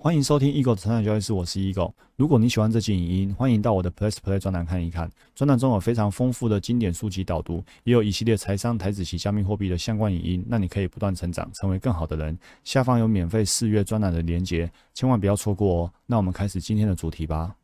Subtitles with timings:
[0.00, 1.92] 欢迎收听 Eagle 的成长交易室，我是 Eagle。
[2.14, 5.10] 如果你喜欢这期影音，欢迎到我的 Plus Play 专栏看一看。
[5.34, 12.38] 专栏中有非常丰富的经典书籍导读，也有一系列财商、台子及加密货币的相关影音，让你可以不断成长，成为更好的人。
[12.62, 15.92] 下方有免费试阅专栏的连结，千万不要错过哦。
[16.06, 17.56] 那我们开始今天的主题吧。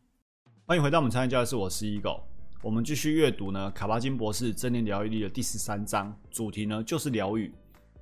[0.67, 2.21] 欢迎回到我们成长交易室，我是 Eagle。
[2.63, 7.55] 我们继续阅读呢，卡巴金博士正念疗愈力的第十三章，主题呢就是疗愈。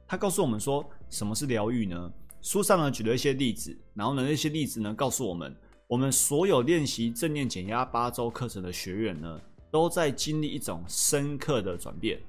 [0.08, 2.10] 他告诉我们说，什么是疗愈呢？
[2.42, 5.56] 书上呢举了一些例子，然后呢那些例子呢告诉我们，
[5.86, 12.20] 我们所有练习正念减压八周课程的学员呢，都在经历一种深刻的转变。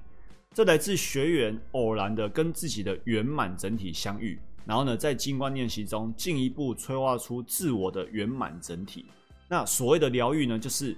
[0.54, 9.04] 这来自学员偶然的跟自己的圆满整体相遇，然后呢在静观练习中进一步催化出自我的圆满整体。
[9.48, 10.96] 那所谓的疗愈呢，就是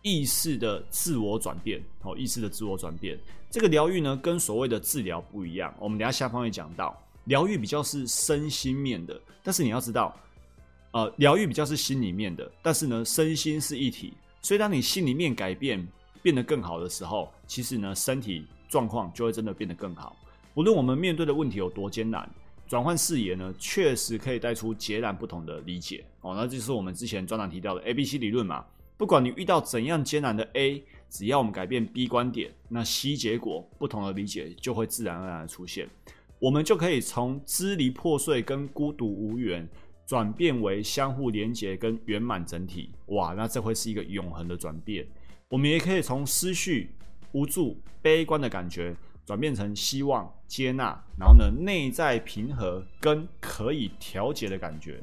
[0.00, 3.18] 意识的自我转变，哦，意识的自我转变。
[3.50, 6.98] 这个疗愈呢跟所谓的治疗不一样，我们等下下方会讲到。
[7.26, 10.18] 疗愈比较是身心面的，但是你要知道，
[10.92, 14.14] 呃，疗愈比较是心里面的，但是呢，身心是一体。
[14.42, 15.86] 所以当你心里面改变
[16.22, 20.16] 变得更好的时候，其实呢，身体状况就会真的变得更好。
[20.54, 22.28] 无论我们面对的问题有多艰难，
[22.68, 26.04] 转换视野呢，确实可以带出截然不同的理解。
[26.20, 28.64] 哦，那就是我们之前专栏提到的 A B C 理论嘛。
[28.96, 35.86] 不管你遇到怎样艰难的 A，只要我们改变 B 观点，那 C 结果不同的理解就会自然而然的出现。
[36.38, 39.66] 我们就可以从支离破碎跟孤独无缘，
[40.06, 42.90] 转变为相互连结跟圆满整体。
[43.06, 45.06] 哇，那这会是一个永恒的转变。
[45.48, 46.90] 我们也可以从失去、
[47.32, 55.02] 无助、悲观的感觉，转变成希望、接纳，然后呢，内在平和跟可以调节的感觉。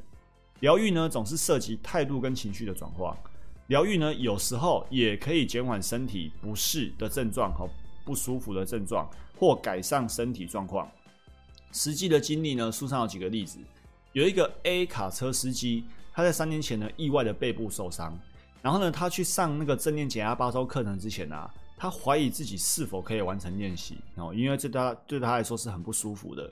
[0.60, 3.18] 疗愈呢，总是涉及态度跟情绪的转化。
[3.66, 7.68] 疗愈呢，有时候也可以减缓身体不适的症状和
[8.04, 10.88] 不舒服的症状，或改善身体状况。
[11.74, 13.58] 实际的经历呢，书上有几个例子。
[14.12, 18.16] 有一个 A 卡车司机，他在三年前呢意外的背部受伤，
[18.62, 26.48] 然后呢他去上那个正念减压八周课程之前啊，他怀疑自己是否可以完成练习哦，因为这他对他来说是很不舒服的。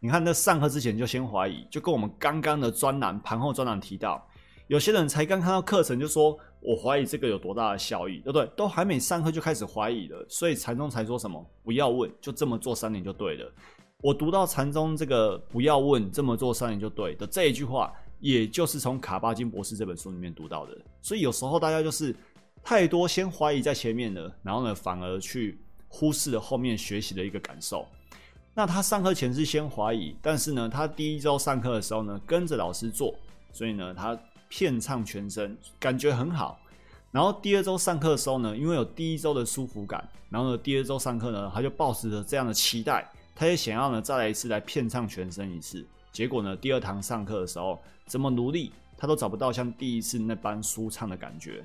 [0.00, 4.26] 你看，那上课之前就先怀疑，就跟我们刚刚的专栏盘后专栏提到，
[4.66, 8.44] 有些人才刚看到课程就说我怀疑这个有多大的效益，对不对？
[8.56, 13.52] 都还没上课就开始怀疑了，所以禅宗才说什么不要问，就这么做三年就对了。
[14.04, 20.76] 我读到禅宗这个“不要问，这么做三年就对”的这一句话，也就是从卡巴金博士这本书里面读到的。
[21.00, 22.14] 所以有时候大家就是
[22.62, 27.86] 太多先怀疑在前面了，然后呢，反而去忽视了后面学习的一个感受。
[28.52, 33.14] 那他上课前是先怀疑，但是呢，他第一周上课的时候呢，跟着老师做，
[33.54, 34.14] 所以呢，他
[34.50, 36.60] 片唱全身，感觉很好。
[37.10, 43.10] 然后第二周上课的时候呢，因为有第一周的舒服感，然后呢，第二周上课呢，他就抱持着这样的期待。
[43.34, 45.84] 他也想要呢，再来一次来骗唱全身一次。
[46.12, 51.64] 结果呢，第二堂上课的时候，怎么努力他都找不到像第一次那般舒畅的感觉。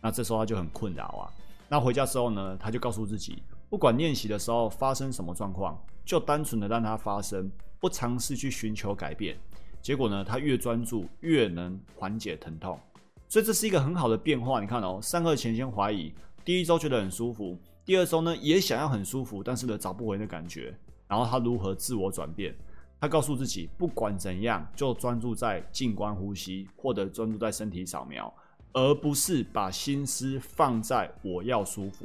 [0.00, 1.32] 那这时候他就很困扰啊。
[1.68, 9.36] 那回家之后呢，他就告诉自己，不管练习的时候发生什么状况，就单纯的让它发生，不尝试去寻求改变。
[9.80, 12.78] 结果呢，他越专注，越能缓解疼痛。
[13.28, 14.60] 所以这是一个很好的变化。
[14.60, 16.12] 你看哦，上课前先怀疑，
[16.44, 20.76] 第一周觉得很舒服，第二周呢也想要很舒服，但是呢找不回那感觉。
[21.06, 22.54] 然后他如何自我转变？
[23.00, 28.30] 他告诉自己，不管怎样，就专注在静观呼吸，或者专注在身体扫描，
[28.74, 32.04] 而不是把心思放在我要舒服。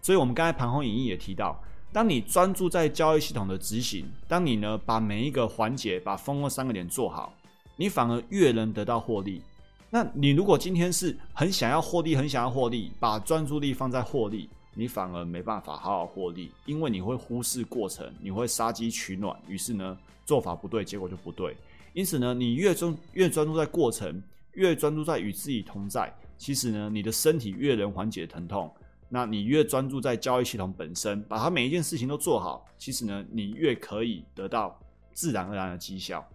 [0.00, 1.60] 所以，我们刚才盘后影音也提到，
[1.92, 7.34] 当你专注在交易系统的执行，当你呢把每一个环节，把风控三个点做好，
[7.76, 9.42] 你反而越能得到获利。
[9.90, 14.48] 那你如果今天是很想要获利，很想要获利，把专注力放在获利。
[14.74, 21.56] 你反而没办法好好获利，因为你会忽视过程，你会杀鸡取卵，于是呢做法不对，结果就不对。
[21.92, 24.22] 因此呢，你越专越专注在过程，
[24.54, 28.68] 越专注在与自己同在，其实呢，你的身体越能缓解疼痛。
[29.08, 34.76] 那你越专注在交易系统本身，把它每一件事情都做好，其实呢，你越可以得到
[35.12, 36.26] 自然而然的绩效。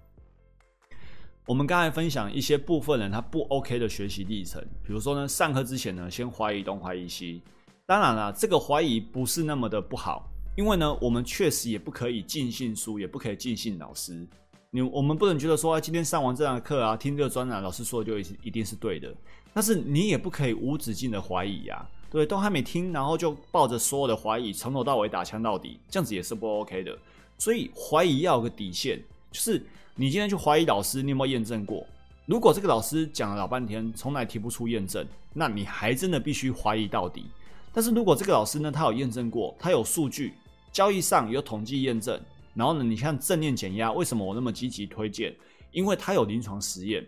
[1.45, 7.41] 我们刚才分享一些部分人他不 OK 的学习历程，比如说呢，上课之前呢，先怀疑东怀疑西。
[7.89, 14.27] 当然了，这个怀疑不是那么的不好，因为呢，我们确实也不可以尽信书，也不可以尽信老师。
[14.69, 19.12] 你我们不能觉得说，今天上完这堂课啊，听这个专栏，老师说的就一一定是对的。
[19.56, 26.95] 但是你也不可以无止境的怀疑呀，对，都还没听，然后就抱着所有的怀疑，从头到尾打枪到底，这样子也是不 OK 的。
[27.39, 29.65] 所以怀疑要有个底线，就是
[29.95, 31.83] 你今天去怀疑老师，你有没有验证过？
[32.27, 35.03] 如果这个老师讲了老半天，从来提不出验证，
[35.33, 37.25] 那你还真的必须怀疑到底。
[37.74, 40.33] 但是如果这个老师呢，他有验证过，他有数据，
[40.71, 42.19] 交易上有统计验证，
[42.54, 45.36] 然后呢，你像正念减压，为什么我那么积极推荐？
[45.71, 47.06] 因为它有临床实验。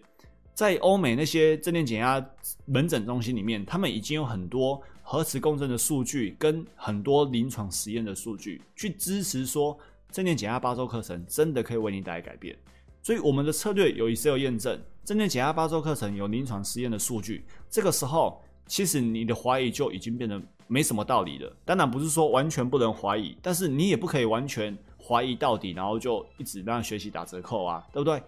[0.54, 2.24] 在欧美那些正念减压
[2.66, 9.76] 门诊中心里面，他们已经有很多核磁共振的数据跟很多临床实验的数据，去支持说
[10.12, 12.56] 正念减压八周课程真的可以为你带来改变。
[13.02, 17.44] 所以我们的策略有 Excel 验证，正念减压八周课程有临床实验的数据。
[17.68, 21.52] 这个时候，其实你的怀疑就已经变得没什么道理了。
[21.66, 28.22] 当然不是说完全不能怀疑，但是你也不可以完全怀疑到底，然后就一直让学习打折扣啊，对不对？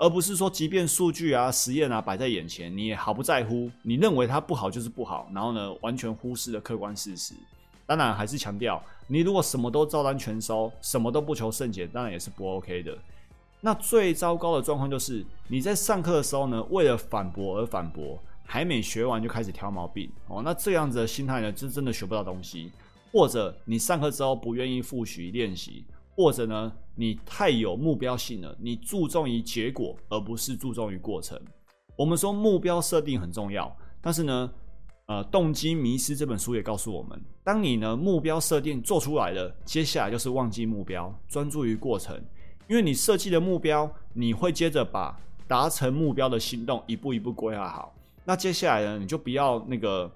[0.00, 7.34] 而不是说，即便数据啊、实验啊摆在眼前，你也毫不在乎，你认为它不好就是不好，然后呢，完全忽视了客观事实。
[7.84, 12.96] 当然，还是强调，你如果什么都照单全收，什么都不求甚解，当然也是不 OK 的。
[13.60, 18.16] 那最糟糕的状况就是，你在上课的时候呢，为了反驳而反驳，
[18.50, 20.40] 还没学完就开始挑毛病哦。
[20.42, 22.72] 那这样子的心态呢，就真的学不到东西。
[23.12, 25.84] 或者你上课之后不愿意复习练习。
[26.16, 31.38] 或者呢，你太有目标性了，你注重于结果而不是注重于过程。
[31.94, 34.50] 我们说目标设定很重要，但是呢，
[35.06, 42.20] 呃，《动机迷失》这本书也告诉我们，当你呢目标设定做出来了，接下来就是忘记目标，专注于过程。
[42.66, 45.16] 因为你设计的目标，你会接着把
[45.46, 47.94] 达成目标的行动一步一步规划好。
[48.28, 50.12] 那接下来呢，你就不要那个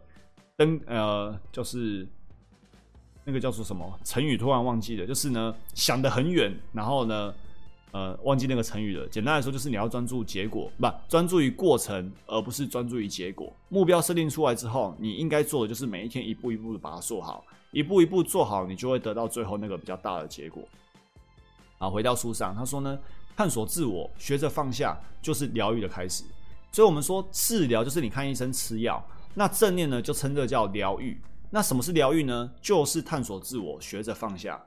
[0.55, 2.07] 登呃，就是。
[3.25, 4.37] 那个叫做什么成语？
[4.37, 7.33] 突然忘记了，就是呢，想得很远，然后呢，
[7.93, 9.07] 呃，忘记那个成语了。
[9.07, 13.55] 简单来说，就是你要专注结果，不专注于过程，而不是专注于结果。
[13.69, 20.65] 目标设定出来之后，你应该做的就是每一天一步一步的把它做好，一步一步做好，你就会得到最后那个比较大的结果。
[21.79, 22.99] 好，回到书上，他说呢，
[23.37, 26.25] 探索自我，学着放下，就是疗愈的开始。
[26.73, 31.21] 所以，我们说治疗就是你看医生吃药，那正念呢，就称这叫疗愈。
[31.51, 32.51] 那什么是疗愈呢？
[32.63, 34.59] 就是探索自我，学着放下。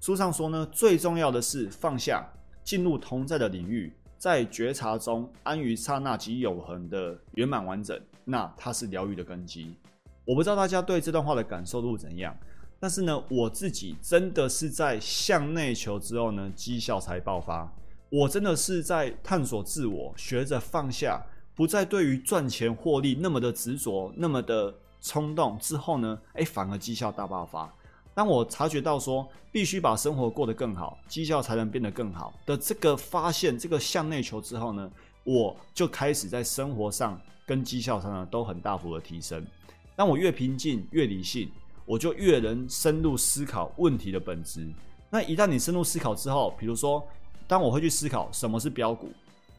[0.00, 2.26] 书上说呢，最重要的是放下，
[2.64, 7.96] 进入同在的领域，在觉察中安于刹那及永恒的圆满完整。
[8.24, 9.76] 那它是疗愈的根基。
[10.24, 12.36] 我不知道大家对这段话的感受度怎样，
[12.80, 17.72] 但是呢，我自己真的是在向内求之后呢，绩效才爆发。
[18.10, 24.74] 我真的是在探索自我，学着放下，不再对于赚钱获利那么的执着，那么的。
[25.04, 26.16] 冲动之后呢？
[26.34, 27.68] 哎，反而绩效大爆发。
[28.14, 34.88] 当我察觉到说必须把生活过得更好，绩效才能变得更好的这个发现，这个向内求之后呢，
[35.24, 39.44] 我就开始在生活上跟绩效上呢都很大幅的提升。
[39.96, 41.50] 当我越平静、越理性，
[41.84, 44.72] 我就越能深入思考问题的本质。
[45.10, 47.04] 那一旦你深入思考之后，比如说，
[47.48, 49.10] 当我会去思考什么是标股，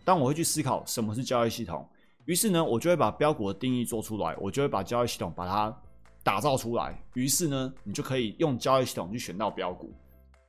[0.03, 1.87] 当我会去思考什么是交易系统。
[2.25, 5.75] 于是呢，我就会把标股的定义做出来，我就会把交易系统把它
[6.23, 6.97] 打造出来。
[7.15, 9.93] 于是呢，你就可以用交易系统去选到标股。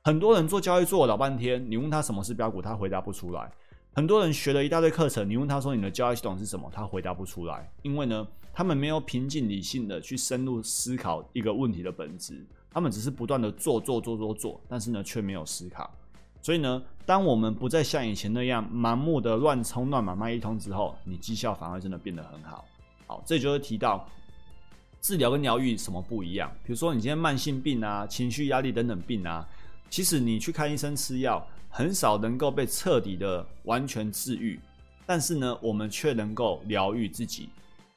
[0.03, 3.51] 很多人做交易做了老半天，你问他什么是标股，他回答不出来。
[3.93, 7.69] 很多人学了一大堆课程，你问他说你的交易系统是什么，他回答不出来。
[7.81, 15.89] 因为呢，他们没有平静理性的去深入思考一个问题的本质，他们只是不断的做做做做做，但是呢，却没有思考。
[16.45, 22.63] 所以呢，当我们不再像以前那样盲目的乱冲乱买卖一通之后，你绩效反而真的变得很好。
[23.07, 24.07] 好，这就是提到
[25.01, 26.55] 治疗跟疗愈什么不一样。
[26.63, 29.43] 比如说你今天慢性病啊、情绪压力等等病啊，
[29.89, 34.59] 其实你去看医生吃药，很少能够被彻底的完全治愈。
[35.03, 37.49] 但是呢，我们却能够疗愈自己。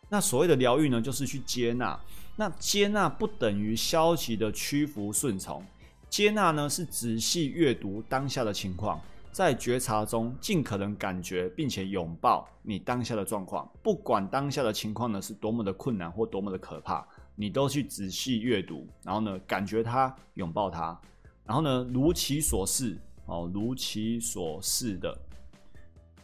[0.09, 2.00] 那所谓的疗愈呢，就是去接纳。
[2.35, 5.62] 那接纳不等于消极的屈服顺从。
[6.11, 9.00] 接纳呢，是仔细阅读当下的情况，
[9.31, 20.99] 在觉察中尽可能感觉并且拥抱你当下的状况，不管当下的情况呢是多么的困难或多么的可怕，你都去仔细阅读，然后呢感觉它，拥抱它，
[21.45, 25.17] 然后呢如其所示哦，如其所示的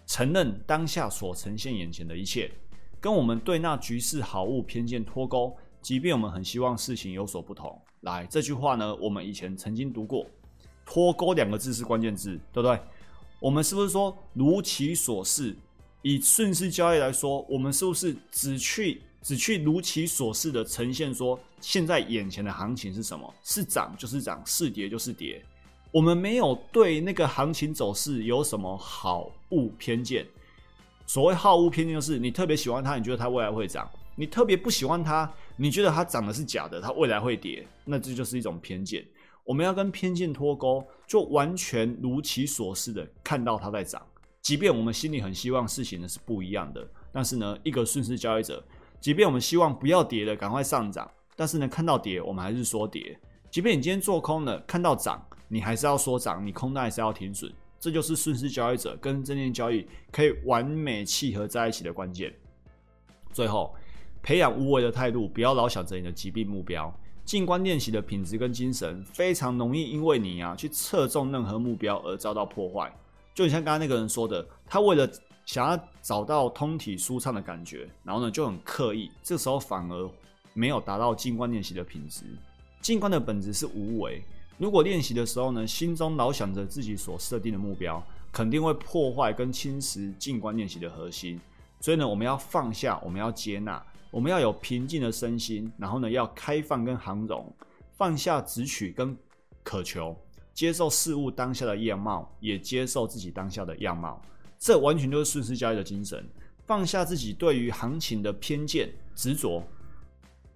[0.06, 2.50] 承认当下所呈现眼前的一切，
[3.00, 7.78] 跟我们对那局势好物偏见脱钩，即便我们很希望事情有所不同。
[8.00, 10.26] 来这句话呢，我们以前曾经读过
[10.86, 12.80] ，“脱钩”两个字是关键字，对不对？
[13.38, 15.54] 我们是不是说如其所示？
[16.00, 23.34] 以顺势交易来说，我们是不是只去只去如其所示的呈现说，现在眼前的行情是什么？
[23.42, 25.44] 是涨就是涨，是跌就是跌。
[25.90, 30.26] 我们没有对那个行情走势有什么好恶偏见。
[31.06, 33.86] 所谓好恶偏见，就是你特别喜欢它，你觉得它未来会涨。
[34.16, 39.04] 你特别不喜欢它，你觉得它涨的是假的，它未来会跌，那这就是一种偏见。
[39.44, 44.00] 我们要跟偏见脱钩，就完全如其所示的看到它在涨，
[44.40, 46.86] 即便我们心里很希望事情呢是不一样的。
[47.12, 48.64] 但是呢，一个顺势交易者，
[49.00, 53.18] 即便我们希望不要跌的赶快上涨，但是呢看到跌，我们还是说跌。
[53.50, 57.52] 即便你今天做空了，看到涨，你还是要说涨，你空单还是要停损。
[57.78, 62.34] 这就是顺势交易者跟正念交易可以完美契合在一起的关键。
[63.30, 63.76] 最后，
[64.24, 66.90] 培养无为的态度，不要老想着你的疾病目标。
[67.26, 72.90] 静观练习的品质跟精神，非常容易因为你啊去侧重任何目标而遭到破坏。
[73.34, 75.06] 就像刚刚那个人说的，他为了
[75.44, 80.10] 想要找到通体舒畅的感觉，然后呢就很刻意，这时候反而
[80.54, 82.24] 没有达到静观练习的品质。
[82.80, 84.24] 静观的本质是无为，
[84.56, 88.02] 如果练习的时候呢，心中老想着自己所设定的目标，
[88.32, 91.38] 肯定会破坏跟侵蚀静观练习的核心。
[91.78, 93.84] 所以呢，我们要放下，我们要接纳。
[94.14, 97.52] 我们要有平静的身心，然后呢，要开放跟涵容，
[97.96, 99.18] 放下执取跟
[99.64, 100.16] 渴求，
[100.52, 104.22] 接受事物当下的样貌，也接受自己当下的样貌。
[104.56, 106.24] 这完全就是顺势交易的精神。
[106.64, 109.60] 放下自己对于行情的偏见、执着，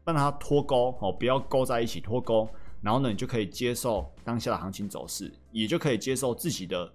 [0.04, 2.48] 让它脱钩哦，不要勾在一起脱钩。
[2.80, 6.88] 然后呢，你就可以接受当下的行情走势，也就可以接受自己的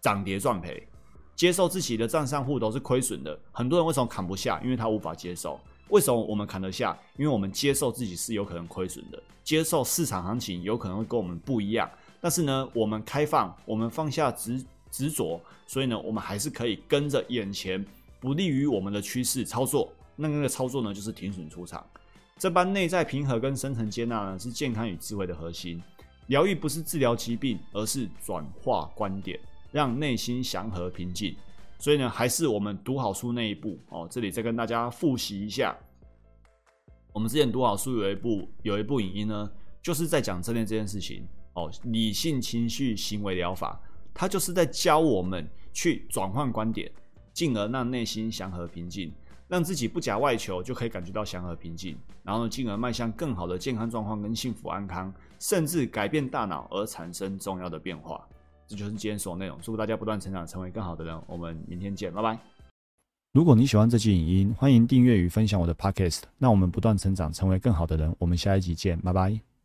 [0.00, 0.86] 涨跌赚赔，
[1.34, 3.36] 接受自己的账上户都是亏损的。
[3.50, 4.60] 很多人为什么砍不下？
[4.62, 5.58] 因为他无法接受。
[5.88, 6.96] 为什么我们砍得下？
[7.16, 11.88] 因为我们接受自己是有可能亏损的，接受市场行情有可能会跟我们不一样。
[12.20, 17.84] 但是呢，我们开放，我们放下执执着，所以呢，我们还是可以跟着眼前
[18.18, 19.92] 不利于我们的趋势操作。
[20.16, 21.86] 那那个操作呢，就是停损出场。
[22.38, 25.80] 这般内在平和跟深层接纳呢，是健康与智慧的核心。
[26.26, 29.38] 疗愈不是治疗疾病，而是转化观点，
[29.70, 31.36] 让内心祥和平静。
[31.78, 34.08] 所以呢，还是我们读好书那一步哦。
[34.10, 35.76] 这里再跟大家复习一下，
[37.12, 39.50] 我们之前读好书有一部有一部影音呢，
[39.82, 41.70] 就是在讲正念这件事情哦。
[41.84, 43.80] 理性情绪行为疗法，
[44.12, 46.90] 它就是在教我们去转换观点，
[47.32, 49.12] 进而让内心祥和平静，
[49.46, 58.26] 让自己不假外求就可以感觉到祥和平静，然后，进而迈向更好的健康状况跟幸福安康，甚至改变大脑而产生重要的变化。
[58.66, 61.20] 这就是今天所有内容，祝福大家不断成长，成为更好的人。
[61.26, 62.38] 我们明天见，拜拜。
[63.32, 66.22] 如果你喜欢这期影音，欢迎订阅与分享我的 Podcast。
[66.38, 68.14] 那我们不断成长，成为更好的人。
[68.18, 69.55] 我们下一集见，拜拜。